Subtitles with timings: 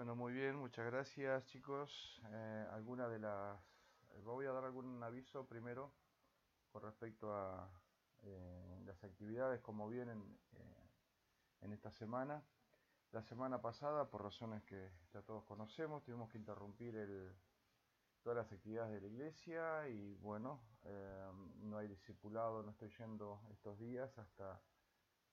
[0.00, 2.22] Bueno, muy bien, muchas gracias chicos.
[2.32, 3.60] Eh, alguna de las...
[4.14, 5.92] eh, Voy a dar algún aviso primero
[6.72, 7.70] con respecto a
[8.22, 10.88] eh, las actividades como vienen eh,
[11.60, 12.42] en esta semana.
[13.12, 17.36] La semana pasada, por razones que ya todos conocemos, tuvimos que interrumpir el,
[18.22, 23.42] todas las actividades de la iglesia y bueno, eh, no hay discipulado, no estoy yendo
[23.52, 24.62] estos días hasta,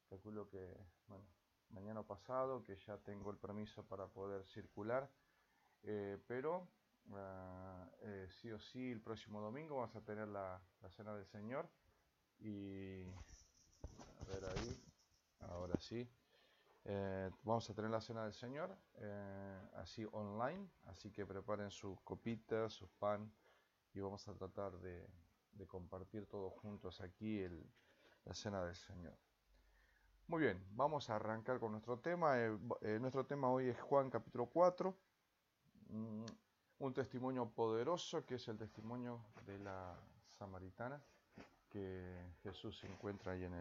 [0.09, 0.75] calculo que,
[1.07, 1.23] bueno,
[1.69, 5.09] mañana pasado, que ya tengo el permiso para poder circular,
[5.83, 6.67] eh, pero
[7.13, 11.25] ah, eh, sí o sí el próximo domingo vamos a tener la, la cena del
[11.25, 11.69] Señor
[12.39, 13.03] y
[14.21, 14.83] a ver ahí,
[15.41, 16.07] ahora sí.
[16.89, 21.99] Eh, vamos a tener la cena del Señor, eh, así online, así que preparen sus
[22.01, 23.29] copitas, su pan
[23.93, 25.05] y vamos a tratar de,
[25.51, 27.69] de compartir todos juntos aquí el-
[28.23, 29.17] la cena del Señor.
[30.29, 32.37] Muy bien, vamos a arrancar con nuestro tema.
[32.37, 34.93] Eh, eh, nuestro tema hoy es Juan capítulo 4,
[35.87, 36.25] mm,
[36.79, 39.97] un testimonio poderoso que es el testimonio de la
[40.37, 41.01] samaritana
[41.69, 43.53] que Jesús se encuentra ahí en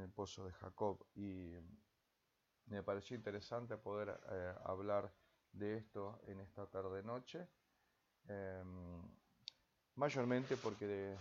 [0.00, 1.02] el, pozo de Jacob.
[1.14, 1.54] Y
[2.66, 5.10] me pareció interesante poder eh, hablar
[5.50, 7.48] de esto en esta tarde-noche,
[8.28, 9.00] em,
[9.94, 11.18] mayormente porque eh,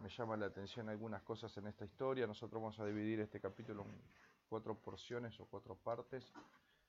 [0.00, 2.26] me llaman la atención algunas cosas en esta historia.
[2.26, 4.00] Nosotros vamos a dividir este capítulo en
[4.48, 6.32] cuatro porciones o cuatro partes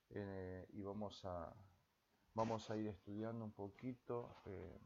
[0.09, 1.53] eh, y vamos a,
[2.33, 4.79] vamos a ir estudiando un poquito eh,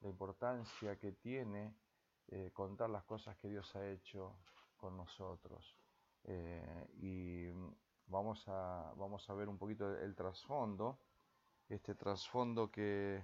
[0.00, 1.74] la importancia que tiene
[2.28, 4.34] eh, contar las cosas que Dios ha hecho
[4.76, 5.76] con nosotros.
[7.00, 7.48] Y
[8.06, 10.98] vamos a, vamos a ver un poquito el, el trasfondo,
[11.70, 13.22] este trasfondo que,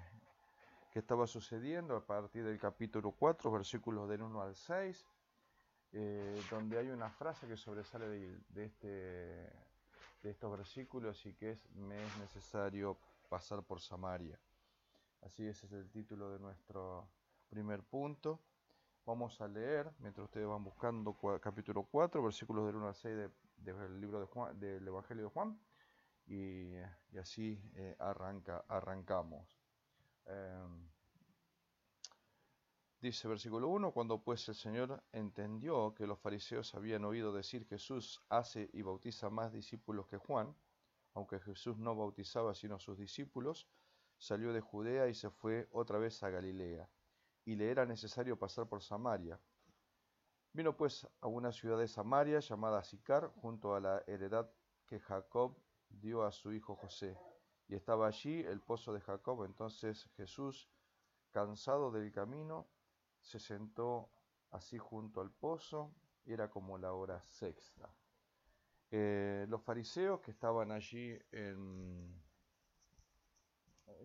[0.95, 5.05] que estaba sucediendo a partir del capítulo 4, versículos del 1 al 6,
[5.91, 8.07] eh, donde hay una frase que sobresale
[8.49, 12.97] de, este, de estos versículos y que es, me es necesario
[13.29, 14.39] pasar por Samaria.
[15.21, 17.09] Así ese es el título de nuestro
[17.49, 18.39] primer punto.
[19.05, 23.31] Vamos a leer, mientras ustedes van buscando capítulo 4, versículos del 1 al 6 de-
[23.57, 25.59] del libro de Juan, del Evangelio de Juan,
[26.27, 26.77] y,
[27.13, 29.64] y así eh, arranca, arrancamos.
[30.27, 30.85] Em,
[33.05, 38.23] Dice versículo 1, cuando pues el Señor entendió que los fariseos habían oído decir Jesús
[38.31, 40.57] hace y bautiza más discípulos que Juan,
[41.13, 43.69] aunque Jesús no bautizaba sino a sus discípulos,
[44.17, 46.89] salió de Judea y se fue otra vez a Galilea,
[47.45, 49.39] y le era necesario pasar por Samaria.
[50.55, 54.51] Vino pues a una ciudad de Samaria llamada Sicar, junto a la heredad
[54.87, 55.59] que Jacob
[55.91, 57.19] dio a su hijo José,
[57.69, 59.45] y estaba allí el pozo de Jacob.
[59.45, 60.69] Entonces Jesús,
[61.31, 62.67] cansado del camino,
[63.21, 64.11] se sentó
[64.51, 65.95] así junto al pozo,
[66.27, 67.89] era como la hora sexta.
[68.91, 72.23] Eh, los fariseos que estaban allí en-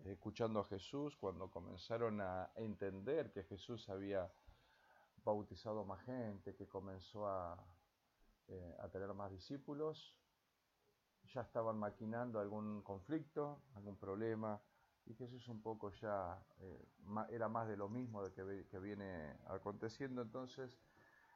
[0.04, 4.30] escuchando a Jesús, cuando comenzaron a entender que Jesús había
[5.24, 7.62] bautizado más gente, que comenzó a,
[8.48, 10.16] eh, a tener más discípulos,
[11.32, 14.60] ya estaban maquinando algún conflicto, algún problema,
[15.06, 16.84] y Jesús un poco ya eh,
[17.30, 20.78] era más de lo mismo de que, que viene aconteciendo, entonces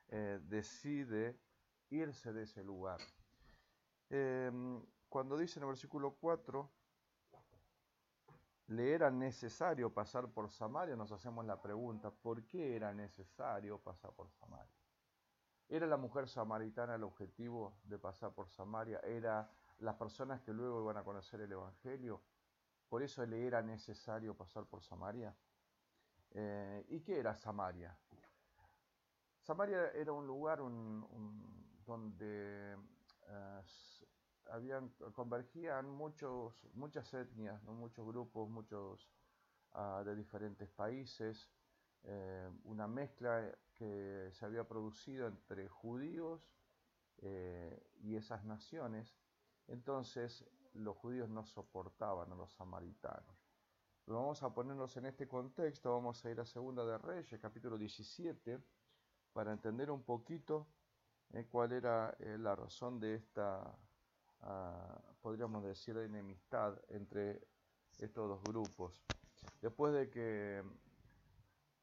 [0.09, 1.39] eh, decide
[1.91, 3.01] irse de ese lugar.
[4.11, 4.51] Eh,
[5.09, 6.71] cuando dice en el versículo 4,
[8.69, 14.13] le era necesario pasar por Samaria, nos hacemos la pregunta, ¿por qué era necesario pasar
[14.13, 14.73] por Samaria?
[15.69, 19.01] ¿Era la mujer samaritana el objetivo de pasar por Samaria?
[19.01, 22.23] ¿Era las personas que luego iban a conocer el Evangelio?
[22.89, 25.35] ¿Por eso le era necesario pasar por Samaria?
[26.31, 27.97] Eh, ¿Y qué era Samaria?
[29.41, 30.59] Samaria era un lugar
[31.85, 32.77] donde
[33.29, 33.63] eh,
[34.51, 39.09] habían, convergían muchos, muchas etnias, muchos grupos, muchos
[39.73, 41.51] ah, de diferentes países,
[42.05, 46.49] eh, una mezcla que se había producido entre judíos
[48.03, 49.17] y esas naciones.
[49.69, 50.45] Entonces
[50.75, 53.45] los judíos no soportaban a los samaritanos.
[54.07, 58.61] Vamos a ponernos en este contexto, vamos a ir a Segunda de Reyes, capítulo 17,
[59.33, 60.67] para entender un poquito
[61.33, 63.75] eh, cuál era eh, la razón de esta,
[64.43, 67.49] ah, podríamos decir, enemistad entre
[67.99, 69.03] estos dos grupos.
[69.63, 70.63] Después de que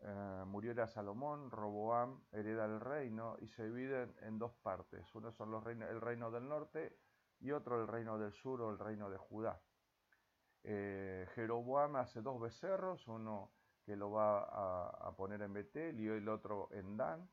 [0.01, 5.03] eh, muriera Salomón, Roboam hereda el reino y se divide en, en dos partes.
[5.15, 6.99] Uno son los reinos, el reino del norte
[7.41, 9.59] y otro el reino del sur o el reino de Judá.
[10.63, 13.51] Eh, Jeroboam hace dos becerros, uno
[13.83, 17.27] que lo va a, poner en Betel y el otro en Dan,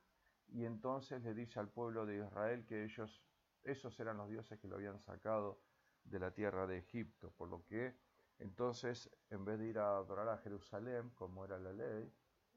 [0.49, 3.23] y entonces le dice al pueblo de Israel que ellos,
[3.63, 5.61] esos eran los dioses que lo habían sacado
[6.05, 7.95] de la tierra de Egipto, por lo que
[8.39, 12.11] entonces en vez de ir a adorar a Jerusalén, como era la ley,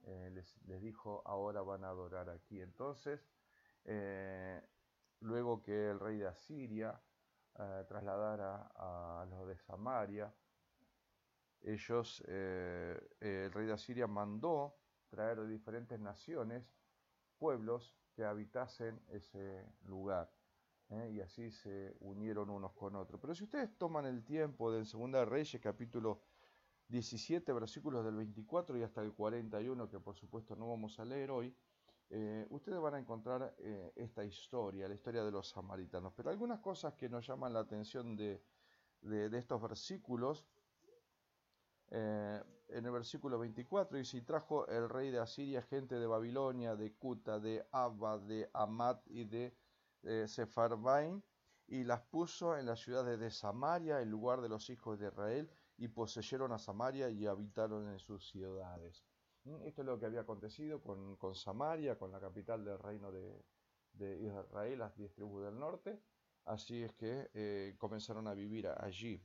[0.04, 2.62] eh, les, dijo, ahora van a adorar aquí.
[2.62, 3.28] Entonces,
[3.86, 4.62] eh,
[5.20, 7.00] luego que el rey de Asiria
[7.62, 10.34] eh, trasladara a, los de Samaria,
[11.62, 14.76] ellos, el rey de Asiria mandó
[15.10, 16.74] traer de diferentes naciones
[17.38, 20.32] pueblos que habitasen ese lugar.
[21.10, 23.22] y así se unieron unos con otros.
[23.22, 26.22] Pero si ustedes toman el tiempo del Segunda Reyes, capítulo
[26.90, 31.32] 17 versículos del 24 y hasta el 41, que por supuesto no vamos a leer
[31.32, 31.56] hoy,
[32.14, 36.12] eh, ustedes van a encontrar eh, esta historia, la historia de los samaritanos.
[36.14, 38.44] Pero algunas cosas que nos llaman la atención de,
[39.02, 40.46] estos versículos,
[41.90, 46.76] eh, en el versículo 24 dice, y trajo el rey de Asiria gente de Babilonia,
[46.76, 49.56] de Cuta, de Abba, de Amat y de
[50.28, 51.22] Sepharvaim,
[51.68, 55.50] y las puso en las ciudades de Samaria, en lugar de los hijos de Israel,
[55.78, 59.06] y poseyeron a Samaria y habitaron en sus ciudades.
[59.44, 63.44] Mm, esto es lo que había acontecido con, Samaria, con la capital del reino de,
[64.20, 66.00] Israel, las diez tribus del norte.
[66.46, 69.22] Así es que eh, comenzaron a vivir allí.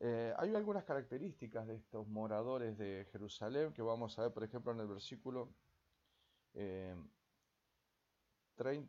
[0.00, 4.72] Eh, hay algunas características de estos moradores de Jerusalén que vamos a ver, por ejemplo,
[4.72, 5.54] en el versículo
[6.52, 6.96] 30 eh,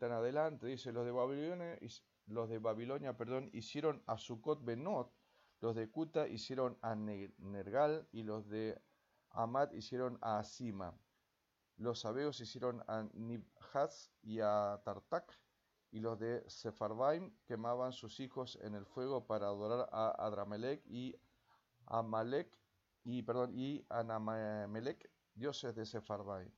[0.08, 0.66] en adelante.
[0.66, 1.78] Dice, los de Babilonia,
[2.26, 5.12] los de Babilonia perdón, hicieron a Sucot Benot,
[5.60, 8.78] los de Kuta hicieron a Nergal y los de
[9.36, 10.98] Amad hicieron a Asima.
[11.76, 15.30] Los sabeos hicieron a Nibhaz y a Tartak,
[15.90, 21.14] y los de Sepharvaim quemaban sus hijos en el fuego para adorar a Adramelech y
[21.84, 22.58] Amalek
[23.04, 26.50] y perdón y Anamelech, dioses de Sepharvaim.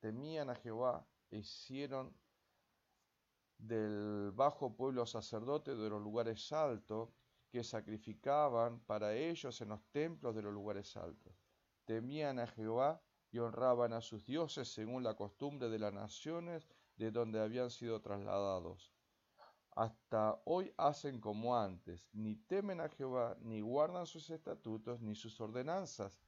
[0.00, 2.12] Temían a Jehová e hicieron
[3.58, 7.10] del bajo pueblo sacerdote de los lugares altos
[7.48, 11.47] que sacrificaban para ellos en los templos de los lugares altos.
[11.88, 13.00] Temían a Jehová
[13.32, 16.68] y honraban a sus dioses según la costumbre de las naciones
[16.98, 18.92] de donde habían sido trasladados.
[19.70, 25.40] Hasta hoy hacen como antes, ni temen a Jehová, ni guardan sus estatutos, ni sus
[25.40, 26.20] ordenanzas,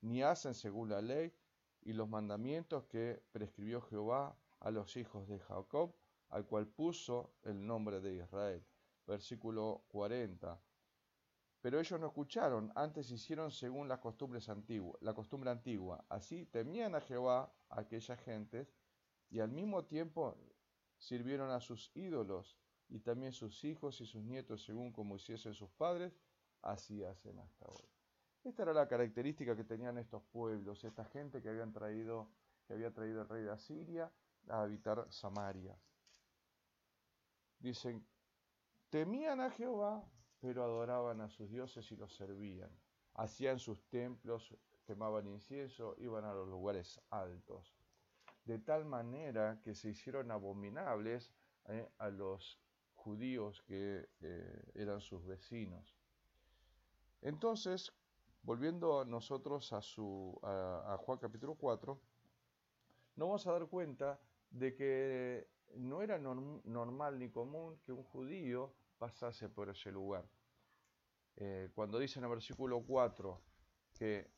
[0.00, 1.34] ni hacen según la ley
[1.82, 5.92] y los mandamientos que prescribió Jehová a los hijos de Jacob,
[6.28, 8.64] al cual puso el nombre de Israel
[9.10, 10.69] versículo 40.
[11.60, 16.04] Pero ellos no escucharon, antes hicieron según las costumbres antiguas, la costumbre antigua.
[16.08, 18.72] Así temían a Jehová aquellas gentes
[19.30, 20.36] y al mismo tiempo
[20.96, 22.58] sirvieron a sus ídolos
[22.88, 26.12] y también sus hijos y sus nietos según como hiciesen sus padres,
[26.62, 27.88] así hacen hasta hoy.
[28.42, 32.30] Esta era la característica que tenían estos pueblos, esta gente que habían traído,
[32.66, 34.10] que había traído el rey de Asiria
[34.48, 35.76] a habitar Samaria.
[37.58, 38.06] Dicen
[38.88, 40.04] Temían a Jehová,
[40.40, 42.70] pero adoraban a sus dioses y los servían.
[43.14, 44.54] Hacían sus templos,
[44.86, 47.74] quemaban incienso, iban a los lugares altos.
[48.44, 51.32] De tal manera que se hicieron abominables
[51.68, 52.58] eh, a los
[52.94, 55.96] judíos que eh, eran sus vecinos.
[57.22, 57.92] Entonces,
[58.42, 62.00] volviendo a nosotros a, su, a, Juan capítulo 4,
[63.16, 64.18] nos vamos a dar cuenta
[64.50, 70.24] de que no era normal ni común que un judío pasase por ese lugar.
[71.36, 73.42] Eh, cuando dice en el versículo 4
[73.98, 74.30] que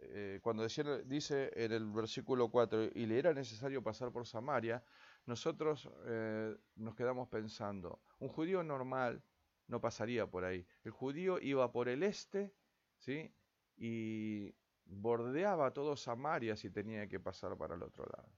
[0.00, 4.82] eh, cuando dice en el versículo 4 y le era necesario pasar por Samaria,
[5.26, 9.22] nosotros eh, nos quedamos pensando, un judío normal
[9.68, 10.66] no pasaría por ahí.
[10.82, 12.52] El judío iba por el este,
[12.98, 13.32] ¿sí?
[13.76, 14.52] Y
[14.84, 18.28] bordeaba todo Samaria si tenía que pasar para el otro lado.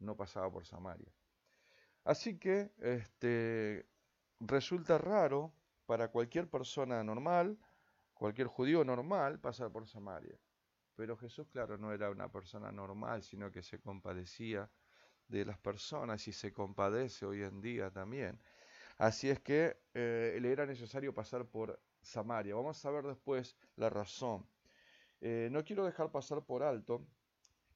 [0.00, 1.12] No pasaba por Samaria.
[2.04, 3.86] Así que este,
[4.46, 5.52] resulta raro
[5.86, 7.58] para cualquier persona normal,
[8.14, 10.38] cualquier judío normal, pasar por Samaria.
[10.96, 14.70] Pero Jesús, claro, no era una persona normal, sino que se compadecía
[15.28, 18.38] de las personas y se compadece hoy en día también.
[18.98, 22.54] Así es que eh, le era necesario pasar por Samaria.
[22.54, 24.46] Vamos a ver después la razón.
[25.20, 27.06] Eh, no quiero dejar pasar por alto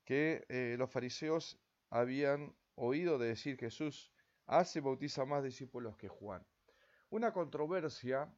[0.05, 1.59] que eh, los fariseos
[1.91, 4.13] habían oído de decir Jesús
[4.47, 6.45] hace bautiza más discípulos que Juan.
[7.11, 8.29] Una controversia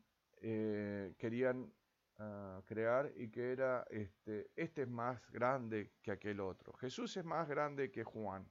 [0.41, 1.73] eh, querían
[2.19, 6.73] ah, crear y que era este, este es más grande que aquel otro.
[6.75, 8.47] Jesús es más grande que Juan.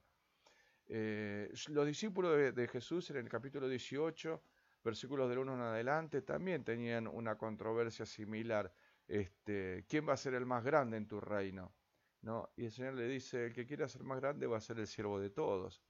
[0.88, 4.42] Eh, los discípulos de, Jesús en el capítulo 18,
[4.82, 8.72] versículos del 1 en adelante, también tenían una controversia similar.
[9.06, 11.74] Este, ¿Quién va a ser el más grande en tu reino?
[12.22, 12.50] ¿No?
[12.56, 14.86] Y el Señor le dice, el que quiera ser más grande va a ser el
[14.86, 15.82] siervo de todos.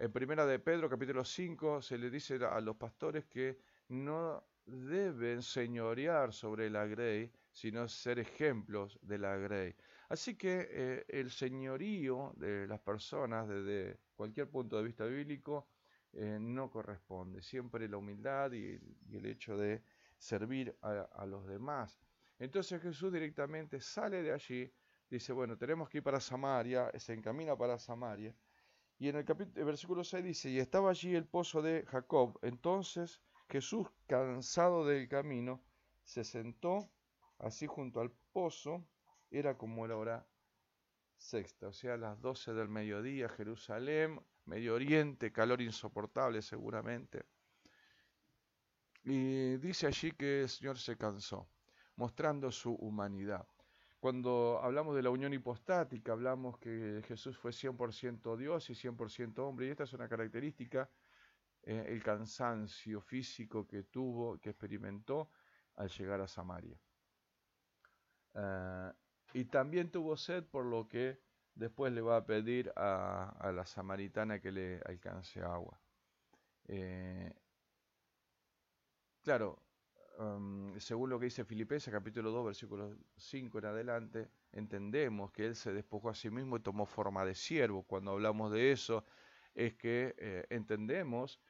[0.00, 5.42] En primera de Pedro, capítulo 5, se le dice a los pastores que no deben
[5.42, 9.74] señorear sobre la grey, sino ser ejemplos de la grey.
[10.08, 15.66] Así que eh, el señorío de las personas desde cualquier punto de vista bíblico
[16.12, 17.42] eh, no corresponde.
[17.42, 18.78] Siempre la humildad y,
[19.12, 19.82] el hecho de
[20.16, 22.00] servir a, los demás.
[22.38, 24.72] Entonces Jesús directamente sale de allí,
[25.10, 28.32] dice, bueno, tenemos que ir para Samaria, se encamina para Samaria.
[28.98, 32.38] Y en el, capítulo, versículo 6 dice, y estaba allí el pozo de Jacob.
[32.42, 35.62] Entonces Jesús, cansado del camino,
[36.02, 36.90] se sentó
[37.38, 38.84] así junto al pozo,
[39.30, 40.26] era como la hora
[41.16, 47.24] sexta, o sea, las 12 del mediodía, Jerusalén, Medio Oriente, calor insoportable seguramente.
[49.04, 51.48] Y dice allí que el Señor se cansó,
[51.96, 53.46] mostrando su humanidad.
[54.00, 59.66] Cuando hablamos de la unión hipostática, hablamos que Jesús fue 100% Dios y 100% hombre,
[59.66, 60.88] y esta es una característica
[61.64, 65.30] eh, el cansancio físico que tuvo, que experimentó
[65.76, 66.80] al llegar a Samaria.
[68.34, 68.92] Eh,
[69.34, 71.20] y también tuvo sed, por lo que
[71.54, 75.80] después le va a pedir a, la samaritana que le alcance agua.
[76.68, 77.34] Eh,
[79.22, 79.60] claro,
[80.18, 85.54] um, según lo que dice Filipenses capítulo 2, versículo 5 en adelante, entendemos que él
[85.54, 87.82] se despojó a sí mismo y tomó forma de siervo.
[87.84, 89.04] Cuando hablamos de eso,
[89.54, 91.40] es que entendemos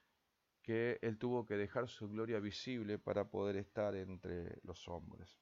[0.62, 5.40] que él tuvo que dejar su gloria visible para poder estar entre los hombres.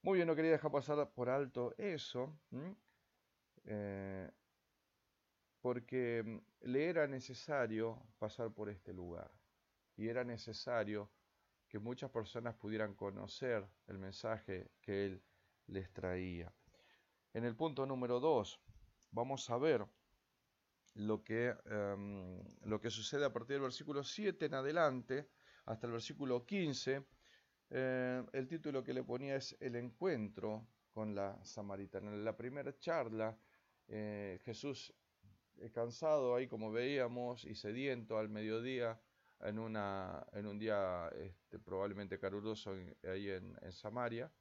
[0.00, 2.32] Muy bien, no quería dejar pasar por alto eso,
[3.64, 4.30] eh,
[5.60, 9.30] porque mm, le era necesario pasar por este lugar
[9.96, 11.10] y era necesario
[11.68, 15.22] que muchas personas pudieran conocer el mensaje que él
[15.66, 16.52] les traía.
[17.34, 18.60] En el punto número 2
[19.12, 19.86] vamos a ver
[20.94, 25.28] lo que, em, lo que sucede a partir del versículo 7 en adelante
[25.66, 27.04] hasta el versículo 15.
[27.70, 32.10] Eh, el título que le ponía es El encuentro con la samaritana.
[32.10, 33.38] En la primera charla,
[33.86, 34.92] eh, Jesús,
[35.58, 39.00] eh, cansado ahí como veíamos y sediento al mediodía,
[39.40, 44.32] en, una, en un día este, probablemente caluroso ahí en, en Samaria,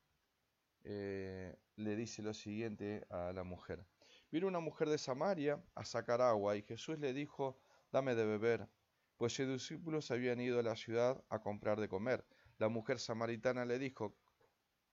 [0.84, 3.86] le dice lo siguiente a la mujer.
[4.32, 7.60] Vino una mujer de Samaria a sacar agua y Jesús le dijo,
[7.92, 8.68] dame de beber,
[9.18, 12.26] pues sus discípulos habían ido a la ciudad a comprar de comer.
[12.58, 14.16] La mujer samaritana le dijo,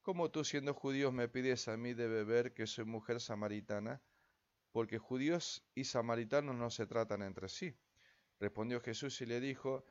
[0.03, 4.03] ¿cómo tú siendo judíos me pides a mí de beber que soy mujer samaritana?
[4.73, 7.77] Porque judíos y samaritanos no se tratan entre sí.
[8.41, 9.85] Respondió Jesús y le dijo,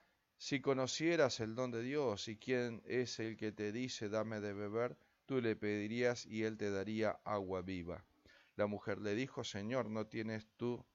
[0.44, 4.52] si conocieras el don de Dios y quién es el que te dice dame de
[4.52, 8.04] beber, tú le pedirías y él te daría agua viva.
[8.58, 10.86] La mujer le dijo, Señor, no tienes tú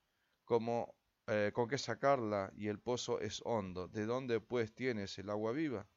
[0.45, 0.95] como,
[1.29, 3.89] eh, con qué sacarla y el pozo es hondo.
[3.89, 5.89] ¿De dónde pues tienes el agua viva?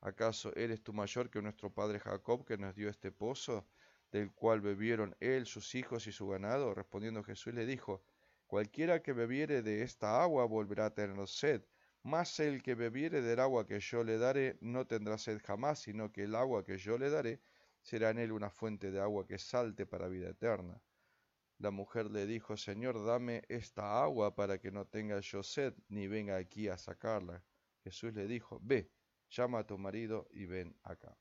[0.00, 3.64] ¿Acaso eres tú mayor que nuestro padre Jacob que nos dio este pozo,
[4.10, 6.74] del cual bebieron él, sus hijos y su ganado?
[6.74, 8.02] Respondiendo Jesús le dijo,
[8.48, 11.62] Cualquiera que bebiere de esta agua volverá a tener sed,
[12.02, 16.12] mas el que bebiere del agua que yo le daré no tendrá sed jamás, sino
[16.12, 17.40] que el agua que yo le daré
[17.82, 20.82] será en él una fuente de agua que salte para vida eterna.
[21.58, 26.06] La mujer le dijo, Señor, dame esta agua para que no tenga yo sed, ni
[26.06, 27.44] venga aquí a sacarla.
[27.82, 28.92] Jesús le dijo, ve,
[29.28, 31.18] llama a tu marido y ven acá.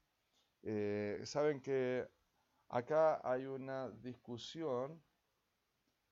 [0.63, 2.07] Eh, Saben que
[2.69, 5.03] acá hay una discusión,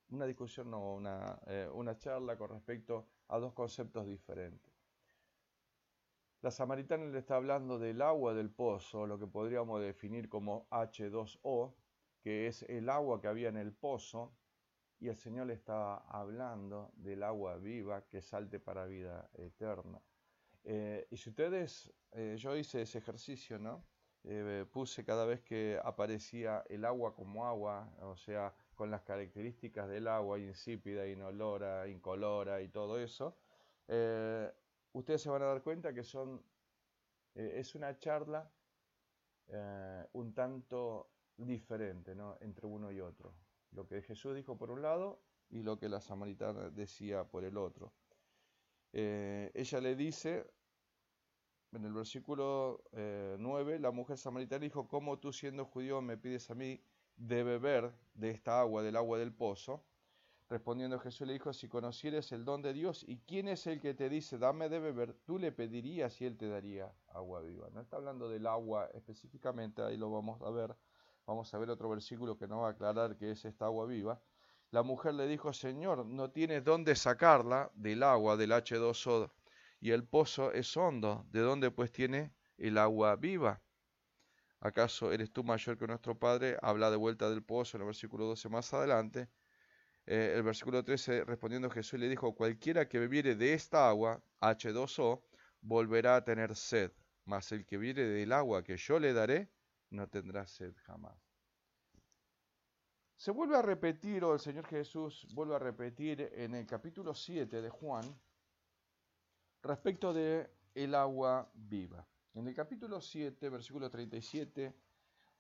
[0.10, 4.74] una discusión, no, una, eh, una charla con respecto a dos conceptos diferentes.
[6.42, 11.74] La samaritana le está hablando del agua del pozo, lo que podríamos definir como H2O,
[12.22, 14.36] que es el agua que había en el pozo,
[15.00, 20.02] y el Señor le estaba hablando del agua viva que salte para vida eterna.
[20.64, 23.84] Eh, y si ustedes, eh, yo hice ese ejercicio, ¿no?
[24.24, 29.90] Eh, puse cada vez que aparecía el agua como agua, o sea, con las características
[29.90, 33.36] del agua, insípida, inolora, incolora y todo eso,
[34.94, 36.44] ustedes se van a dar cuenta que son,
[37.34, 38.52] es una charla
[40.14, 42.38] un tanto diferente ¿no?
[42.42, 43.34] entre uno y otro.
[43.72, 47.58] Lo que Jesús dijo por un lado y lo que la samaritana decía por el
[47.58, 47.94] otro.
[48.94, 50.50] Eh, ella le dice,
[51.74, 56.50] en el versículo 9, eh, la mujer samaritana dijo, ¿cómo tú siendo judío me pides
[56.50, 56.82] a mí
[57.18, 59.86] de beber de esta agua, del agua del pozo?
[60.48, 63.94] Respondiendo Jesús le dijo, si conocieres el don de Dios y quién es el que
[63.94, 67.70] te dice, dame de beber, tú le pedirías y él te daría agua viva.
[67.72, 70.76] No está hablando del agua específicamente, ahí lo vamos a ver,
[71.26, 74.22] Vamos a ver otro versículo que nos va a aclarar que es esta agua viva.
[74.70, 79.32] La mujer le dijo, Señor, no tienes dónde sacarla del agua, del H2O,
[79.80, 81.26] y el pozo es hondo.
[81.32, 83.60] ¿De dónde pues tiene el agua viva?
[84.66, 86.58] ¿Acaso eres tú mayor que nuestro Padre?
[86.60, 89.30] Habla de vuelta del pozo en el versículo 12 más adelante.
[90.08, 95.22] Eh, el versículo 13, respondiendo Jesús le dijo, cualquiera que bebiere de esta agua, H2O,
[95.62, 96.92] volverá a tener sed,
[97.26, 99.52] mas el que bebiere del agua que yo le daré,
[99.92, 101.16] no tendrá sed jamás.
[103.18, 107.62] Se vuelve a repetir, o el Señor Jesús vuelve a repetir en el capítulo 7
[107.62, 108.20] de Juan,
[109.62, 112.08] respecto de el agua viva.
[112.36, 114.76] En el capítulo 7, versículo 37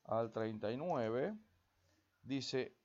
[0.05, 1.37] al 39,
[2.23, 2.77] dice,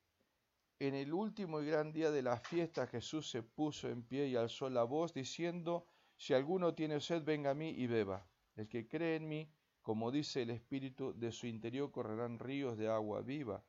[0.81, 4.35] en el último y gran día de la fiesta Jesús se puso en pie y
[4.35, 5.87] alzó la voz diciendo,
[6.17, 8.26] si alguno tiene sed, venga a mí y beba.
[8.57, 9.49] El que cree en mí,
[9.81, 13.62] como dice el Espíritu, de su interior correrán ríos de agua viva.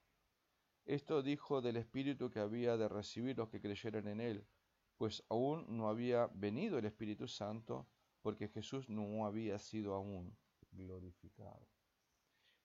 [0.86, 4.48] Esto dijo del Espíritu que había de recibir los que creyeran en él,
[4.98, 7.86] pues aún no había venido el Espíritu Santo,
[8.22, 10.38] porque Jesús no había sido aún
[10.72, 11.68] glorificado.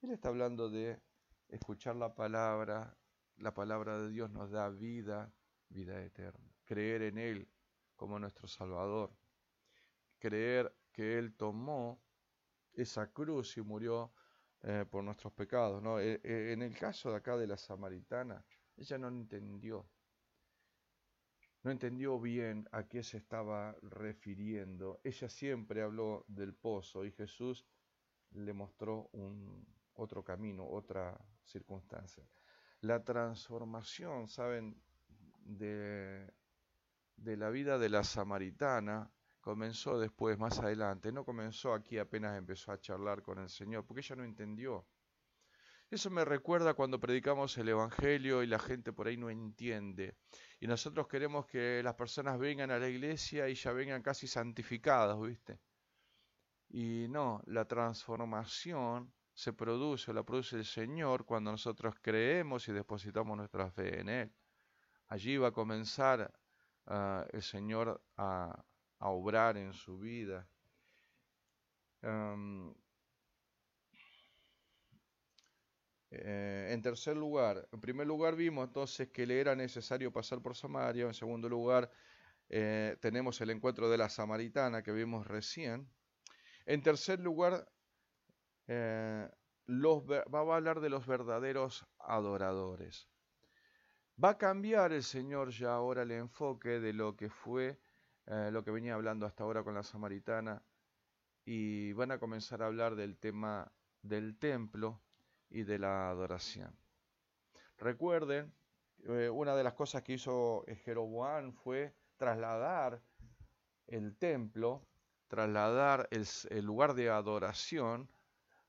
[0.03, 1.01] Él está hablando de
[1.49, 2.97] escuchar la palabra,
[3.39, 5.33] la palabra de Dios nos da vida,
[5.69, 6.55] vida eterna.
[6.65, 7.49] Creer en Él
[7.97, 9.17] como nuestro Salvador.
[10.19, 12.03] Creer que Él tomó
[12.73, 14.13] esa cruz y murió
[14.63, 15.83] eh, por nuestros pecados.
[15.83, 15.99] ¿no?
[15.99, 18.45] Eh, eh, en el caso de acá de la samaritana,
[18.77, 19.89] ella no entendió.
[21.67, 25.01] No entendió bien a qué se estaba refiriendo.
[25.03, 27.67] Ella siempre habló del pozo y Jesús
[28.31, 32.23] le mostró un otro camino, otra circunstancia.
[32.83, 34.81] La transformación, ¿saben?
[35.41, 36.33] De,
[37.17, 42.71] de la vida de la samaritana comenzó después, más adelante, no comenzó aquí apenas empezó
[42.71, 44.87] a charlar con el Señor, porque ella no entendió.
[45.89, 50.17] Eso me recuerda cuando predicamos el Evangelio y la gente por ahí no entiende.
[50.59, 55.21] Y nosotros queremos que las personas vengan a la iglesia y ya vengan casi santificadas,
[55.21, 55.61] ¿viste?
[56.71, 63.37] Y no, la transformación se produce, la produce el Señor cuando nosotros creemos y depositamos
[63.37, 64.33] nuestra fe en Él.
[65.09, 66.33] Allí va a comenzar
[66.87, 68.65] ah, el Señor a,
[68.99, 70.49] a obrar en su vida.
[76.19, 80.57] Eh, en tercer lugar, en primer lugar vimos entonces que le era necesario pasar por
[80.57, 81.05] Samaria.
[81.05, 81.91] En segundo lugar,
[82.49, 85.91] eh, tenemos el encuentro de la samaritana que vimos recién.
[86.65, 87.69] En tercer lugar,
[88.67, 89.29] eh,
[89.69, 93.09] va a hablar de los verdaderos adoradores.
[94.23, 97.79] Va a cambiar el Señor ya ahora el enfoque de lo que fue
[98.51, 100.61] lo que venía hablando hasta ahora con la samaritana
[101.45, 103.71] y van a comenzar a hablar del tema
[104.03, 105.06] del templo
[105.49, 106.77] y de la adoración.
[107.79, 108.53] Recuerden,
[109.05, 113.03] eh, una de las cosas que hizo Jeroboam fue trasladar
[113.87, 114.87] el templo,
[115.29, 118.11] trasladar el, lugar de adoración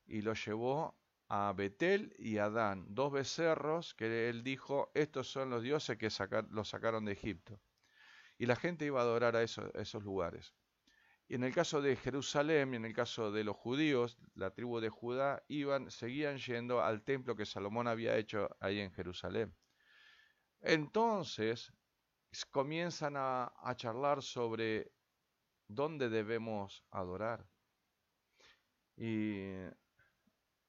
[0.06, 0.96] y lo llevó
[1.30, 6.10] a Betel y a Dan, dos becerros que él dijo, estos son los dioses que
[6.50, 7.60] los sacaron de Egipto
[8.38, 10.54] y la gente iba a adorar a esos, lugares.
[11.30, 14.80] Y en el caso de Jerusalén, y en el caso de los judíos, la tribu
[14.80, 19.54] de Judá, iban, seguían yendo al templo que Salomón había hecho ahí en Jerusalén.
[20.62, 21.74] Entonces
[22.52, 24.92] comienzan a, charlar sobre
[25.68, 27.46] dónde debemos adorar.
[28.96, 29.52] Y,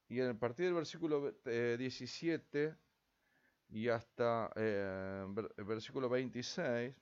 [0.09, 2.75] y a partir del versículo 17 eh,
[3.71, 5.25] y hasta eh,
[5.59, 6.95] versículo 26,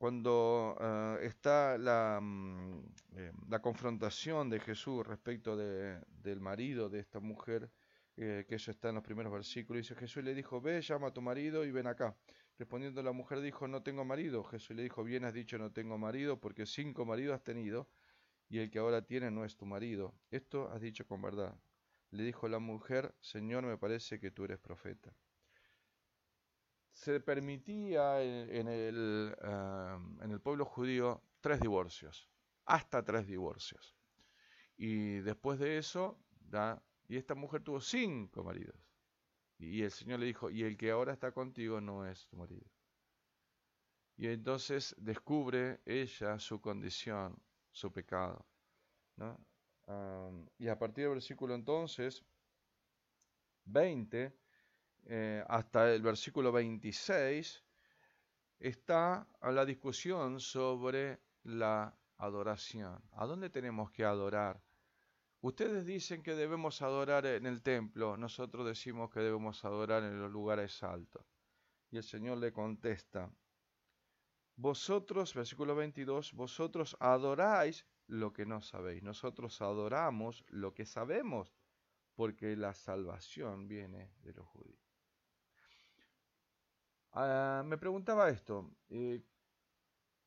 [0.00, 2.84] cuando eh, está la, mm,
[3.16, 7.70] eh, la, confrontación de Jesús respecto del marido de esta mujer,
[8.16, 11.12] eh, que eso está en los primeros versículos, dice Jesús le dijo, ve, llama a
[11.12, 12.16] tu marido y ven acá.
[12.58, 14.42] Respondiendo la mujer dijo, no tengo marido.
[14.42, 17.86] Jesús le dijo, bien has dicho, no tengo marido, porque cinco maridos has tenido,
[18.48, 20.14] y el que ahora tiene no es tu marido.
[20.30, 21.54] Esto has dicho con verdad.
[22.10, 25.14] Le dijo la mujer, Señor, me parece que tú eres profeta
[27.00, 29.34] se permitía en el,
[30.20, 32.28] en el pueblo judío tres divorcios,
[32.66, 33.96] hasta tres divorcios.
[34.76, 36.22] Y después de eso,
[37.08, 38.76] y esta mujer tuvo cinco maridos.
[39.58, 42.70] Y el Señor le dijo, y el que ahora está contigo no es tu marido.
[44.18, 48.46] Y entonces descubre ella su condición, su pecado.
[50.58, 52.22] y a partir del versículo entonces
[53.64, 54.38] 20,
[55.06, 57.64] eh, hasta el versículo 26
[58.58, 63.02] está la discusión sobre la adoración.
[63.12, 64.62] ¿A dónde tenemos que adorar?
[65.40, 70.30] Ustedes dicen que debemos adorar en el templo, nosotros decimos que debemos adorar en los
[70.30, 71.24] lugares altos.
[71.90, 73.32] Y el Señor le contesta,
[74.56, 79.02] vosotros, versículo 22, vosotros adoráis lo que no sabéis.
[79.02, 81.54] Nosotros adoramos lo que sabemos,
[82.14, 84.89] porque la salvación viene de los judíos.
[87.12, 89.22] Ah, me preguntaba esto, eh,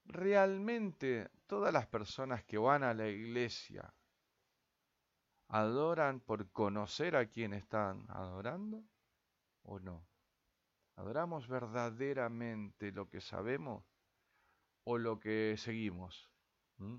[0.05, 3.93] ¿realmente todas las personas que van a la iglesia
[5.47, 8.83] adoran por conocer a quien están adorando
[9.63, 10.05] o no?
[10.95, 13.83] ¿Adoramos verdaderamente lo que sabemos
[14.83, 16.29] o lo que seguimos?
[16.77, 16.97] ¿Mm?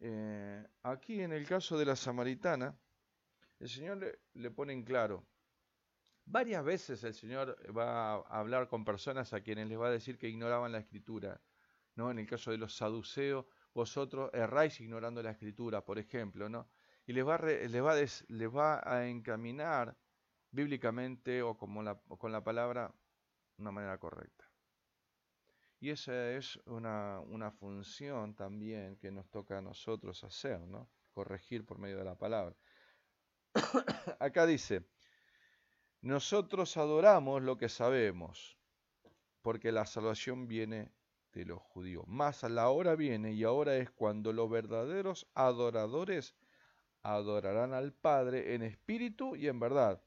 [0.00, 2.78] Eh, aquí en el caso de la samaritana,
[3.58, 5.26] el Señor le, pone en claro,
[6.30, 10.18] varias veces el Señor va a hablar con personas a quienes les va a decir
[10.18, 11.40] que ignoraban la escritura.
[11.94, 12.10] ¿no?
[12.10, 16.68] En el caso de los saduceos, vosotros erráis ignorando la escritura, por ejemplo, ¿no?
[17.06, 19.96] Y les va, a, les va, les va a encaminar
[20.50, 22.94] bíblicamente o, como la, con la palabra
[23.56, 24.44] una manera correcta.
[25.80, 30.88] Y esa es una, una, función también que nos toca a nosotros hacer, ¿no?
[31.12, 32.54] Corregir por medio de la palabra.
[34.18, 34.84] Acá dice,
[36.00, 38.58] nosotros adoramos lo que sabemos,
[39.42, 40.92] porque la salvación viene
[41.32, 42.04] de los judíos.
[42.06, 46.34] Más a la hora viene y ahora es cuando los verdaderos adoradores
[47.02, 50.02] adorarán al Padre en espíritu y en verdad,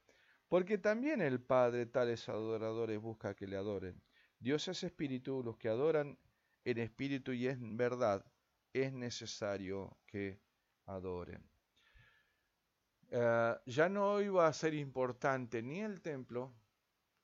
[0.48, 4.02] porque también el Padre tales adoradores busca que le adoren.
[4.40, 6.18] Dios es espíritu, los que adoran
[6.64, 8.26] en espíritu y en verdad
[8.74, 10.42] es necesario que
[10.86, 11.51] adoren.
[13.13, 16.54] Eh, ya no iba a ser importante ni el templo,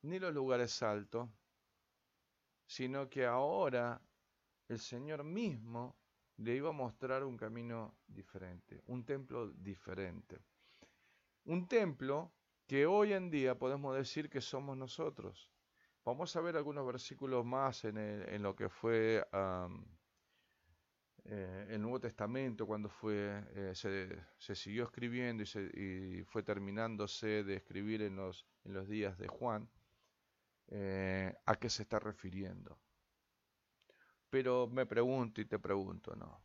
[0.02, 1.30] ni los lugares altos,
[2.66, 3.98] sino que ahora
[4.68, 5.96] el Señor mismo
[6.36, 10.38] le iba a mostrar un camino diferente, un templo diferente.
[11.46, 12.32] Un templo
[12.66, 15.50] que hoy en día podemos decir que somos nosotros.
[16.04, 19.26] Vamos a ver algunos versículos más en, lo que fue
[21.30, 28.00] eh, el Nuevo Testamento, cuando fue, eh, se, siguió escribiendo y, fue terminándose de escribir
[28.00, 29.68] en los, en los días de Juan,
[30.68, 32.78] eh, a qué se está refiriendo.
[34.30, 36.40] Pero me pregunto y te pregunto, ¿no?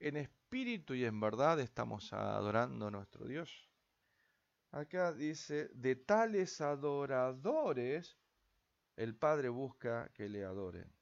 [0.00, 3.70] ¿En espíritu y en verdad estamos adorando a nuestro Dios?
[4.72, 8.18] Acá dice, de tales adoradores
[8.96, 10.92] el Padre busca que le adoren.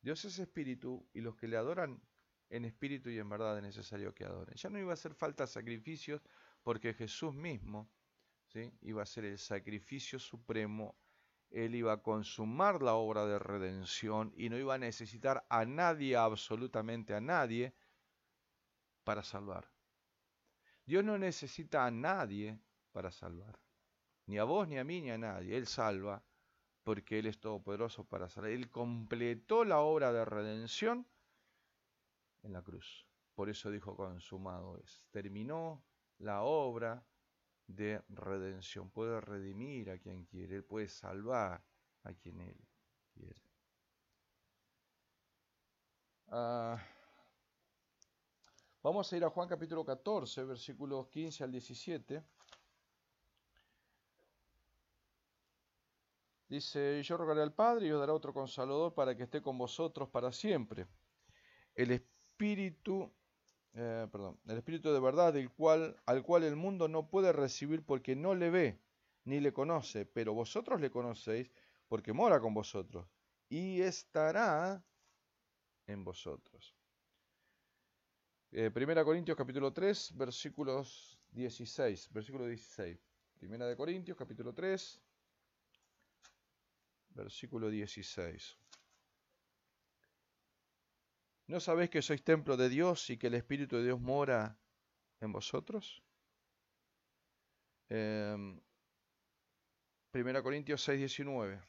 [0.00, 2.00] Dios es espíritu y los que le adoran
[2.54, 4.54] en espíritu y en verdad es necesario que adoren.
[4.54, 6.22] Ya no iba a hacer falta sacrificios
[6.62, 7.90] porque Jesús mismo
[8.46, 8.72] ¿sí?
[8.82, 10.96] iba a ser el sacrificio supremo.
[11.50, 16.16] Él iba a consumar la obra de redención y no iba a necesitar a nadie,
[16.16, 17.74] absolutamente a nadie,
[19.02, 19.68] para salvar.
[20.86, 22.60] Dios no necesita a nadie
[22.92, 23.58] para salvar.
[24.26, 25.56] Ni a vos, ni a mí, ni a nadie.
[25.56, 26.24] Él salva
[26.84, 28.52] porque Él es todopoderoso para salvar.
[28.52, 31.06] Él completó la obra de redención
[32.44, 33.06] en la cruz.
[33.34, 35.04] Por eso dijo consumado es.
[35.10, 35.84] Terminó
[36.18, 37.04] la obra
[37.66, 38.90] de redención.
[38.90, 40.56] Puede redimir a quien quiere.
[40.56, 41.64] Él puede salvar
[42.04, 42.56] a quien Él
[43.12, 43.42] quiere.
[46.28, 46.82] Ah,
[48.82, 52.24] vamos a ir a Juan capítulo 14, versículos 15 al 17.
[56.48, 60.08] Dice, yo rogaré al Padre y os dará otro consolador para que esté con vosotros
[60.10, 60.86] para siempre.
[61.74, 61.90] El
[62.34, 63.12] Espíritu,
[63.74, 67.84] eh, perdón, el Espíritu de verdad, el cual, al cual el mundo no puede recibir
[67.84, 68.80] porque no le ve
[69.24, 71.52] ni le conoce, pero vosotros le conocéis
[71.86, 73.06] porque mora con vosotros
[73.48, 74.84] y estará
[75.86, 76.74] en vosotros.
[78.50, 82.98] Eh, primera Corintios capítulo 3, versículos 16, versículo 16.
[83.38, 85.00] Primera de Corintios capítulo 3,
[87.10, 88.58] versículo 16.
[91.46, 94.58] ¿No sabéis que sois templo de Dios y que el Espíritu de Dios mora
[95.20, 96.02] en vosotros?
[97.90, 98.60] Eh,
[100.10, 101.60] Primera Corintios 6, 19.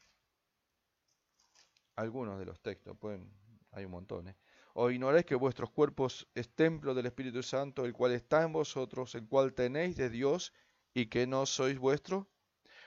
[1.97, 3.29] Algunos de los textos, pueden,
[3.71, 4.29] hay un montón.
[4.29, 4.37] ¿eh?
[4.75, 9.13] ¿O ignoráis que vuestros cuerpos es templo del Espíritu Santo, el cual está en vosotros,
[9.15, 10.53] el cual tenéis de Dios
[10.93, 12.29] y que no sois vuestro?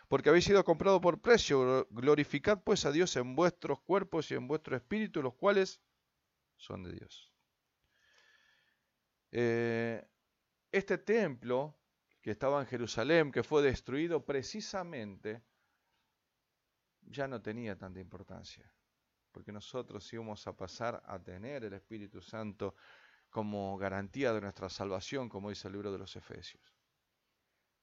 [0.09, 1.87] porque habéis sido comprado por precio.
[1.91, 5.83] Glorificad pues a Dios en vuestros cuerpos y en vuestro espíritu, los cuales
[6.59, 7.33] son de Dios.
[9.31, 10.07] Eh,
[10.71, 11.79] este templo
[12.21, 15.43] que estaba en Jerusalén, que fue destruido precisamente,
[17.03, 18.71] ya no tenía tanta importancia,
[19.33, 22.75] porque nosotros íbamos a pasar a tener el Espíritu Santo
[23.31, 26.77] como garantía de nuestra salvación, como dice el libro de los Efesios.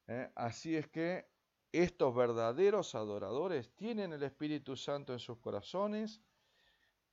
[0.07, 1.27] Eh, así es que
[1.71, 6.21] estos verdaderos adoradores tienen el Espíritu Santo en sus corazones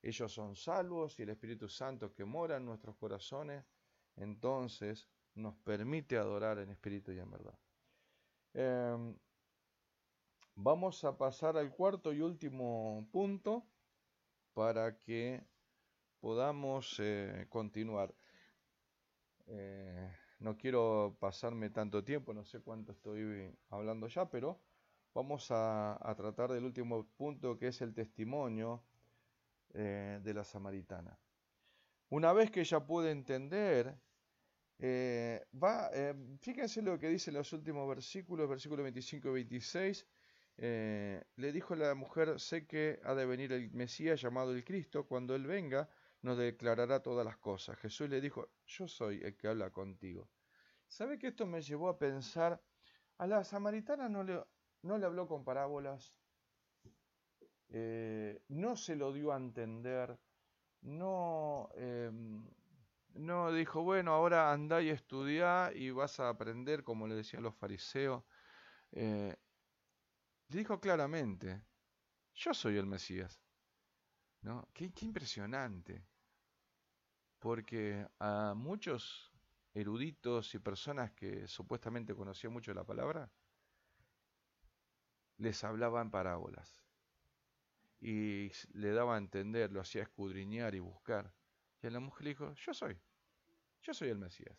[0.03, 3.65] ellos son salvos y el Espíritu Santo que mora en nuestros corazones,
[4.17, 7.59] entonces nos permite adorar en espíritu y en verdad.
[8.55, 9.17] Em,
[10.55, 13.67] vamos a pasar al cuarto y último punto
[14.53, 15.43] para que
[16.21, 18.15] podamos eh, continuar.
[19.47, 24.61] Eh, no quiero pasarme tanto tiempo, no sé cuánto estoy hablando ya, pero
[25.15, 28.83] vamos a, tratar del último punto que es el testimonio
[29.75, 31.19] eh, de la samaritana.
[32.11, 33.99] Una vez que ella puede entender,
[34.81, 35.91] va,
[36.41, 40.07] fíjense lo que dice en los últimos versículos, versículos 25 y 26.
[40.57, 45.35] le dijo la mujer, sé que ha de venir el Mesías llamado el Cristo, cuando
[45.35, 45.89] Él venga,
[46.23, 47.79] nos declarará todas las cosas.
[47.79, 50.31] Jesús le dijo, yo soy el que habla contigo.
[50.87, 52.63] ¿Sabe que esto me llevó a pensar,
[53.19, 54.43] a la samaritana no le,
[54.83, 56.15] no le habló con parábolas,
[57.73, 60.19] eh, no se lo dio a entender,
[60.83, 62.47] no, em,
[63.15, 67.55] no dijo, bueno, ahora andá y estudiá y vas a aprender, como le decían los
[67.55, 68.25] fariseos.
[68.93, 69.37] Eh,
[70.49, 71.63] dijo claramente,
[72.35, 73.41] yo soy el Mesías.
[74.43, 74.69] ¿No?
[74.75, 76.05] qué impresionante
[77.43, 79.33] porque a muchos
[79.75, 83.31] eruditos y personas que supuestamente conocían mucho la palabra,
[85.39, 86.82] les hablaban parábolas
[88.03, 91.33] y le daba a entender, lo hacía escudriñar y buscar.
[91.81, 92.99] Y a la mujer le dijo, yo soy,
[93.81, 94.59] yo soy el Mesías.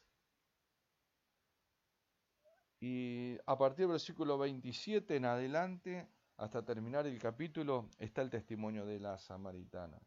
[2.79, 8.85] Y a partir del versículo 27 en adelante, hasta terminar el capítulo, está el testimonio
[8.85, 10.01] de la samaritana.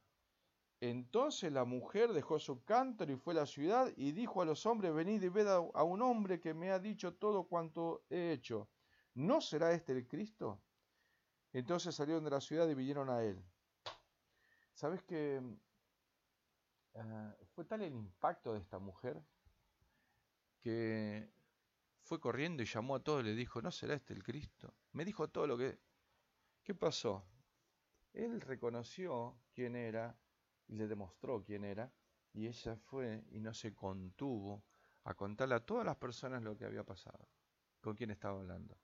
[0.80, 4.64] Entonces la mujer dejó su cántaro y fue a la ciudad y dijo a los
[4.64, 8.70] hombres, venid y ved a un hombre que me ha dicho todo cuanto he hecho.
[9.14, 10.62] ¿No será este el Cristo?
[11.58, 13.42] Entonces salieron de la ciudad y vinieron a él.
[14.74, 15.40] ¿Sabes que
[16.92, 19.24] eh, fue tal el impacto de esta mujer
[20.60, 21.32] que
[22.02, 24.74] fue corriendo y llamó a todos y le dijo, ¿no será este el Cristo?
[24.92, 25.80] Me dijo todo lo que...
[26.62, 27.24] ¿Qué pasó?
[28.12, 30.14] Él reconoció quién era
[30.68, 31.90] y le demostró quién era,
[32.34, 34.62] y ella fue y no se contuvo
[35.04, 37.26] a contarle a todas las personas lo que había pasado,
[37.80, 38.76] con quién estaba hablando.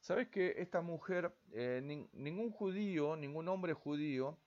[0.00, 1.80] ¿Sabes que esta mujer, eh,
[2.12, 4.38] ningún judío, ningún hombre judío,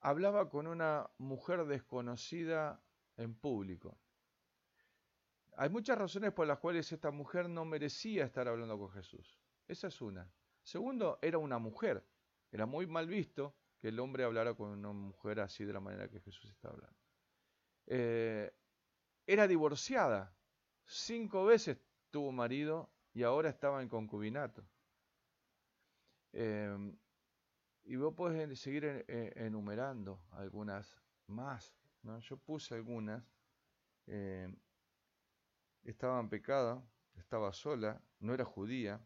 [0.00, 2.80] hablaba con una mujer desconocida
[3.16, 3.98] en público?
[5.56, 9.40] Hay muchas razones por las cuales esta mujer no merecía estar hablando con Jesús.
[9.66, 10.30] Esa es una.
[10.62, 12.06] Segundo, era una mujer.
[12.52, 16.08] Era muy mal visto que el hombre hablara con una mujer así de la manera
[16.08, 16.96] que Jesús está hablando.
[17.86, 18.52] Eh,
[19.26, 20.32] era divorciada,
[20.86, 21.78] cinco veces
[22.10, 24.64] tuvo marido y ahora estaba en concubinato.
[26.32, 26.96] Eh,
[27.82, 29.04] y vos podés seguir
[29.34, 31.74] enumerando algunas más.
[32.04, 32.20] ¿no?
[32.20, 33.24] Yo puse algunas.
[34.06, 34.54] Eh,
[35.82, 39.04] estaba en pecado, estaba sola, no era judía.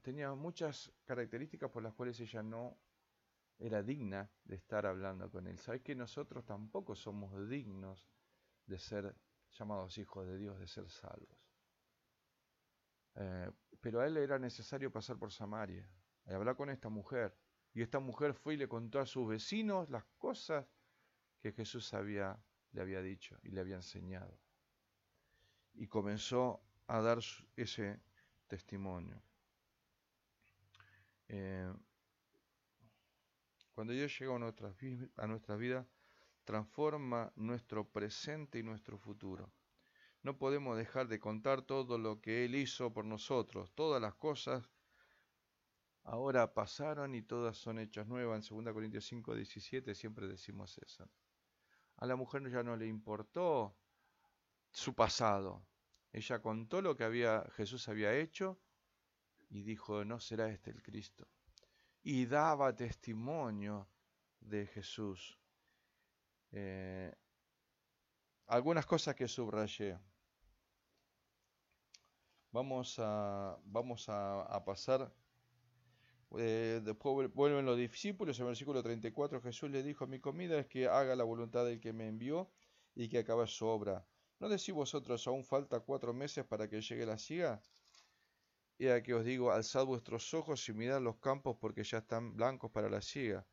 [0.00, 2.78] tenía muchas características por las cuales ella no
[3.58, 5.58] era digna de estar hablando con él.
[5.58, 8.08] ¿Sabes que nosotros tampoco somos dignos
[8.64, 9.14] de ser
[9.50, 11.51] llamados hijos de Dios, de ser salvos?
[13.16, 15.88] Eh, pero a él era necesario pasar por Samaria
[16.26, 17.36] y hablar con esta mujer.
[17.74, 20.66] Y esta mujer fue y le contó a sus vecinos las cosas
[21.40, 22.38] que Jesús había,
[22.72, 24.38] le había dicho y le había enseñado.
[25.74, 27.18] Y comenzó a dar
[27.56, 28.00] ese
[28.46, 29.22] testimonio.
[31.28, 31.72] Eh,
[33.74, 34.74] cuando Dios llega a nuestra,
[35.16, 35.86] a nuestra vida,
[36.44, 39.50] transforma nuestro presente y nuestro futuro.
[40.22, 43.72] No podemos dejar de contar todo lo que Él hizo por nosotros.
[43.74, 44.70] Todas las cosas
[46.04, 48.50] ahora pasaron y todas son hechas nuevas.
[48.50, 51.08] En 2 Corintios 5, 17 siempre decimos eso.
[51.96, 53.76] A la mujer ya no le importó
[54.70, 55.66] su pasado.
[56.12, 58.60] Ella contó lo que había, Jesús había hecho
[59.48, 61.28] y dijo, no será este el Cristo
[62.02, 63.88] y daba testimonio
[64.40, 65.38] de Jesús.
[66.50, 67.14] Eh,
[68.48, 69.98] algunas cosas que subrayé.
[72.52, 75.10] Vamos a, vamos a, pasar.
[76.38, 78.38] Eh, después vuelven los discípulos.
[78.38, 81.92] En versículo 34 Jesús le dijo, mi comida es que haga la voluntad del que
[81.92, 82.50] me envió
[82.94, 84.06] y que acabe su obra.
[84.38, 87.62] ¿No decís vosotros aún falta cuatro meses para que llegue la siga?
[88.76, 92.70] Y aquí os digo, alzad vuestros ojos y mirad los campos porque ya están blancos
[92.70, 93.46] para la siega.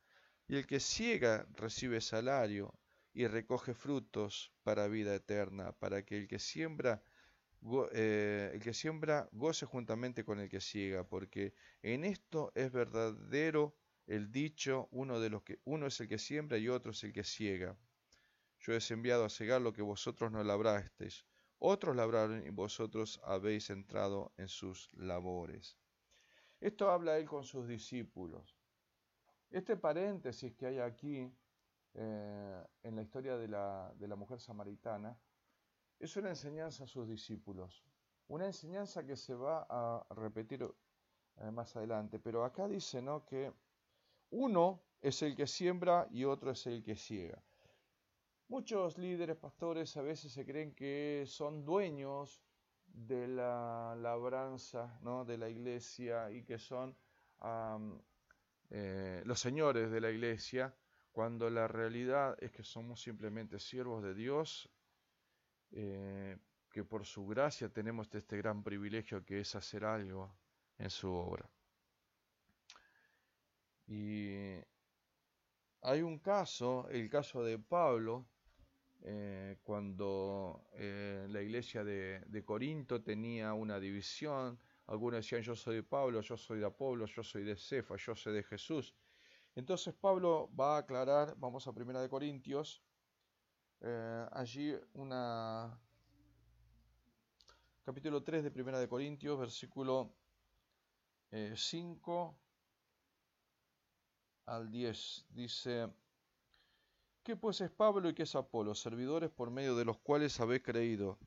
[0.47, 2.73] Y el que ciega recibe salario
[3.13, 7.01] y recoge frutos para vida eterna, para que el que siembra,
[7.91, 13.75] eh, el que siembra goce juntamente con el que ciega, porque en esto es verdadero
[14.07, 17.13] el dicho, uno, de los que, uno es el que siembra y otro es el
[17.13, 17.77] que ciega.
[18.59, 21.25] Yo he enviado a cegar lo que vosotros no labrasteis.
[21.59, 25.77] Otros labraron y vosotros habéis entrado en sus labores.
[26.59, 28.57] Esto habla él con sus discípulos.
[29.49, 31.31] Este paréntesis que hay aquí
[31.93, 35.17] eh, en la historia de la, de la mujer samaritana
[35.99, 37.83] es una enseñanza a sus discípulos.
[38.27, 40.63] Una enseñanza que se va a repetir
[41.37, 42.19] eh, más adelante.
[42.19, 43.25] Pero acá dice ¿no?
[43.25, 43.51] que
[44.31, 47.41] uno es el que siembra y otro es el que ciega.
[48.47, 52.41] Muchos líderes pastores a veces se creen que son dueños
[52.87, 55.25] de la labranza ¿no?
[55.25, 56.95] de la iglesia y que son
[58.69, 60.73] eh, los señores de la iglesia,
[61.11, 64.69] cuando la realidad es que somos simplemente siervos de Dios,
[65.71, 66.37] eh,
[66.71, 70.35] que por su gracia tenemos este gran privilegio que es hacer algo
[70.77, 71.49] en su obra.
[73.87, 74.59] Y
[75.81, 78.27] hay un caso, el caso de Pablo,
[79.01, 85.83] eh, cuando eh, la iglesia de, Corinto tenía una división, algunos decían yo soy de
[85.83, 88.93] Pablo, yo soy de Apolo, yo soy de Cefa, yo soy de Jesús.
[89.55, 92.83] Entonces Pablo va a aclarar, vamos a Primera de Corintios,
[93.81, 95.79] eh, allí una
[97.83, 100.13] capítulo 3 de Primera de Corintios, versículo
[101.31, 102.37] 5
[104.45, 105.25] al 10.
[105.29, 105.87] Dice,
[107.23, 108.75] ¿qué pues es Pablo y qué es Apolo?
[108.75, 111.17] Servidores por medio de los cuales habéis creído.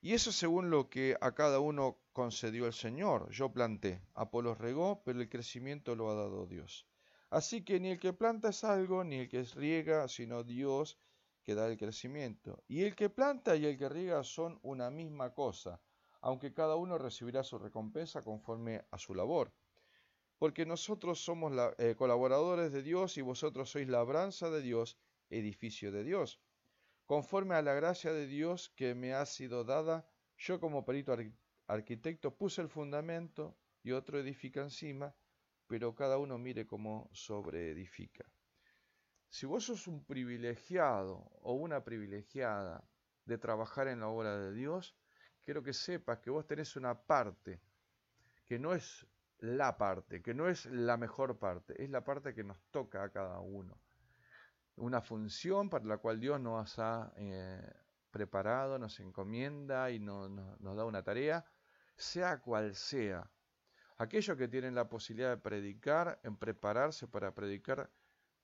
[0.00, 3.30] Y eso según lo que a cada uno concedió el Señor.
[3.30, 6.86] Yo planté, Apolo regó, pero el crecimiento lo ha dado Dios.
[7.30, 10.98] Así que ni el que planta es algo, ni el que riega, sino Dios
[11.42, 12.62] que da el crecimiento.
[12.68, 15.80] Y el que planta y el que riega son una misma cosa,
[16.20, 19.52] aunque cada uno recibirá su recompensa conforme a su labor
[20.42, 24.98] porque nosotros somos eh, colaboradores de Dios y vosotros sois labranza de Dios,
[25.30, 26.40] edificio de Dios.
[27.06, 30.04] Conforme a la gracia de Dios que me ha sido dada,
[30.36, 31.16] yo como perito
[31.68, 35.14] arquitecto puse el fundamento y otro edifica encima,
[35.68, 38.24] pero cada uno mire cómo sobreedifica.
[39.32, 42.84] Si vos sos un privilegiado o una privilegiada
[43.24, 44.94] de trabajar en la obra de Dios,
[45.40, 47.62] quiero que sepas que vos tenés una parte
[48.44, 49.06] que no es
[49.38, 53.08] la parte, que no es la mejor parte, es la parte que nos toca a
[53.08, 53.80] cada uno.
[54.76, 57.72] Una función para la cual Dios nos ha eh,
[58.10, 61.42] preparado, nos encomienda y nos da una tarea,
[61.96, 63.30] sea cual sea.
[63.96, 67.90] Aquellos que tienen la posibilidad de predicar, en prepararse para predicar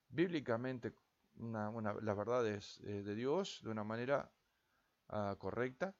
[0.08, 0.92] bíblicamente
[1.38, 4.30] las verdades eh, de Dios de una manera
[5.08, 5.94] ah, correcta,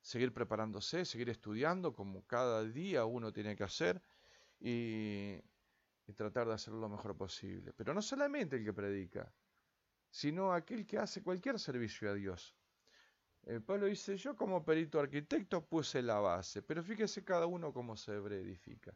[0.00, 4.02] seguir preparándose, seguir estudiando como cada día uno tiene que hacer
[4.60, 5.40] y,
[6.16, 7.72] tratar de hacerlo lo mejor posible.
[7.72, 9.32] Pero no solamente el que predica,
[10.10, 12.54] sino aquel que hace cualquier servicio a Dios.
[13.44, 17.96] El Pablo dice, yo como perito arquitecto puse la base, pero fíjese cada uno cómo
[17.96, 18.94] se edifica.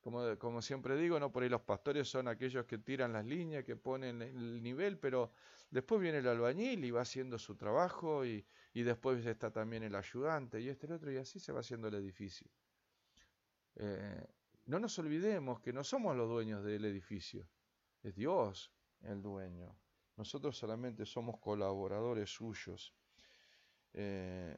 [0.00, 3.76] Como, siempre digo, no por ahí los pastores son aquellos que tiran las líneas, que
[3.76, 5.32] ponen el nivel, pero
[5.70, 9.94] después viene el albañil y va haciendo su trabajo y, y después está también el
[9.94, 12.48] ayudante y este el otro y así se va haciendo el edificio.
[13.76, 14.26] Eh,
[14.66, 17.46] no nos olvidemos que no somos los dueños del edificio,
[18.02, 19.76] es Dios el dueño.
[20.16, 22.94] Nosotros solamente somos colaboradores suyos.
[23.92, 24.56] Eh,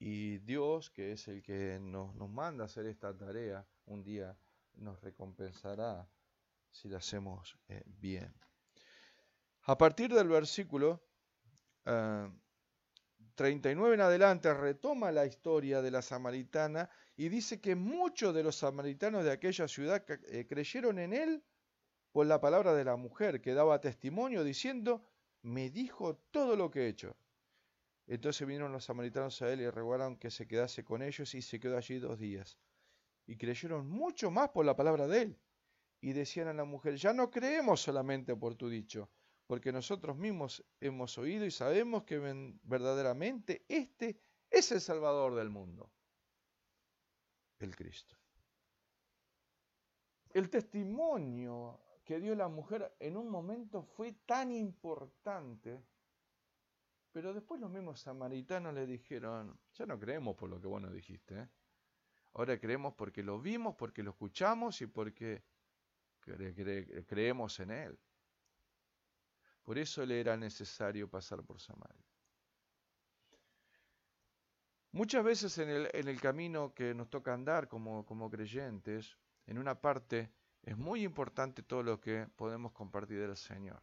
[0.00, 4.34] y Dios, que es el que nos, manda hacer esta tarea, un día
[4.76, 6.08] nos recompensará
[6.70, 8.32] si la hacemos eh, bien.
[9.64, 11.02] A partir del versículo
[11.84, 18.42] 39 eh, en adelante retoma la historia de la samaritana y dice que muchos de
[18.42, 21.44] los samaritanos de aquella ciudad eh, creyeron en él
[22.10, 25.04] por la palabra de la mujer que daba testimonio diciendo,
[25.42, 27.14] me dijo todo lo que he hecho.
[28.10, 31.60] Entonces vinieron los samaritanos a él y rogaron que se quedase con ellos y se
[31.60, 32.58] quedó allí dos días.
[33.24, 35.38] Y creyeron mucho más por la palabra de él.
[36.00, 39.08] Y decían a la mujer, ya no creemos solamente por tu dicho,
[39.46, 42.18] porque nosotros mismos hemos oído y sabemos que
[42.64, 44.20] verdaderamente este
[44.50, 45.92] es el Salvador del mundo,
[47.60, 48.16] el Cristo.
[50.30, 55.80] El testimonio que dio la mujer en un momento fue tan importante,
[57.12, 60.92] pero después los mismos samaritanos le dijeron, ya no creemos por lo que vos nos
[60.92, 61.48] dijiste, ¿eh?
[62.34, 65.42] ahora creemos porque lo vimos, porque lo escuchamos y porque
[67.06, 67.98] creemos en Él.
[69.62, 72.04] Por eso le era necesario pasar por Samaria.
[74.92, 80.32] Muchas veces en el, camino que nos toca andar como, como creyentes, en una parte
[80.62, 83.80] es muy importante todo lo que podemos compartir del Señor.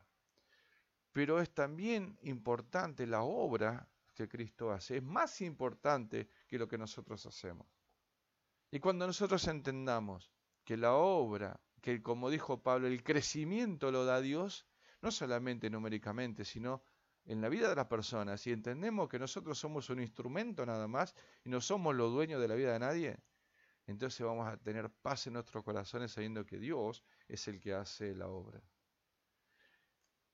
[1.17, 4.97] Pero es también importante la obra que Cristo hace.
[4.97, 7.65] Es más importante que lo que nosotros hacemos.
[8.69, 10.31] Y cuando nosotros entendamos
[10.63, 14.67] que la obra, que como dijo Pablo, el crecimiento lo da Dios,
[15.01, 16.83] no solamente numéricamente, sino
[17.25, 21.15] en la vida de las personas, y entendemos que nosotros somos un instrumento nada más
[21.43, 23.17] y no somos los dueños de la vida de nadie,
[23.87, 28.13] entonces vamos a tener paz en nuestros corazones sabiendo que Dios es el que hace
[28.13, 28.61] la obra.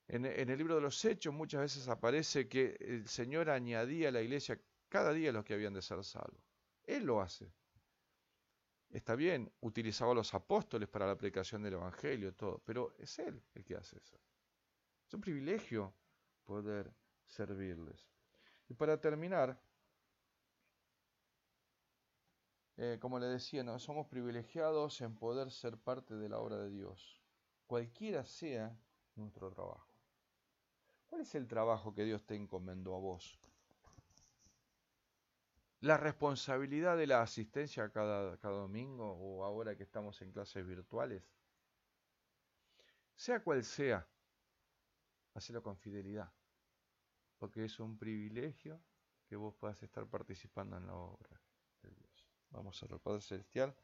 [0.07, 4.21] En, el libro de los Hechos muchas veces aparece que el Señor añadía a la
[4.21, 6.43] iglesia cada día los que habían de ser salvos.
[6.83, 7.51] Él lo hace.
[8.89, 13.41] Está bien, utilizaba a los apóstoles para la predicación del Evangelio, todo, pero es Él
[13.55, 14.19] el que hace eso.
[15.07, 15.95] Es un privilegio
[16.43, 16.93] poder
[17.25, 18.07] servirles.
[18.69, 19.59] Y para terminar,
[22.77, 23.79] eh, como le decía, ¿no?
[23.79, 27.21] somos privilegiados en poder ser parte de la obra de Dios,
[27.65, 28.77] cualquiera sea
[29.15, 29.92] nuestro trabajo.
[31.13, 33.39] ¿Cuál es el trabajo que Dios te encomendó a vos?
[35.81, 41.21] La responsabilidad de la asistencia cada, domingo o ahora que estamos en clases virtuales.
[43.15, 44.07] Sea cual sea,
[45.35, 46.31] hacelo con fidelidad,
[47.37, 48.81] porque es un privilegio
[49.27, 51.39] que vos puedas estar participando en la obra
[51.83, 52.27] de Dios.
[52.49, 53.75] Vamos a Padre Celestial.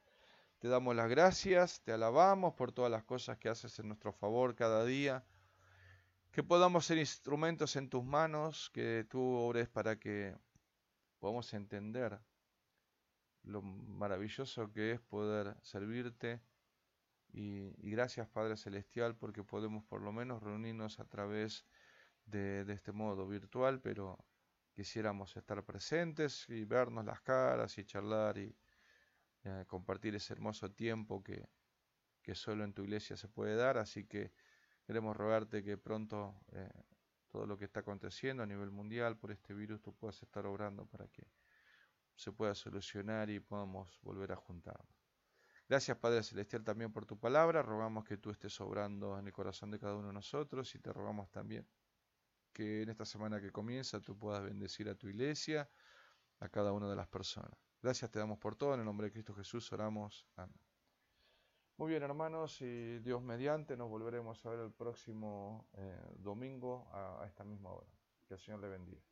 [0.58, 4.56] Te damos las gracias, te alabamos por todas las cosas que haces en nuestro favor
[4.56, 5.24] cada día
[6.32, 10.36] que podamos ser instrumentos en tus manos, que tú obres para que
[11.20, 12.20] podamos entender
[13.44, 16.42] lo maravilloso que es poder servirte.
[17.32, 21.66] Y, gracias Padre Celestial porque podemos por lo menos reunirnos a través
[22.26, 24.18] de, este modo virtual, pero
[24.74, 28.56] quisiéramos estar presentes y vernos las caras y charlar y
[29.44, 31.48] eh, compartir ese hermoso tiempo que,
[32.22, 33.78] que solo en tu iglesia se puede dar.
[33.78, 34.32] Así que
[34.90, 36.68] Queremos rogarte que pronto eh,
[37.28, 40.88] todo lo que está aconteciendo a nivel mundial por este virus tú puedas estar obrando
[40.88, 41.28] para que
[42.16, 44.90] se pueda solucionar y podamos volver a juntarnos.
[45.68, 47.62] Gracias Padre Celestial también por tu palabra.
[47.62, 50.92] Rogamos que tú estés obrando en el corazón de cada uno de nosotros y te
[50.92, 51.68] rogamos también
[52.52, 55.70] que en esta semana que comienza tú puedas bendecir a tu iglesia,
[56.40, 57.60] a cada una de las personas.
[57.80, 58.74] Gracias te damos por todo.
[58.74, 60.26] En el nombre de Cristo Jesús oramos.
[60.36, 60.69] Amén.
[61.80, 67.24] Muy bien, hermanos, y Dios mediante, nos volveremos a ver el próximo eh, domingo a
[67.26, 67.88] esta misma hora.
[68.28, 69.09] Que el Señor le bendiga.